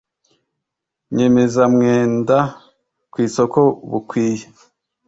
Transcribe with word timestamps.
Nyemezamwenda 1.15 2.37
ku 3.11 3.17
isoko 3.27 3.59
bukwiye 3.89 4.45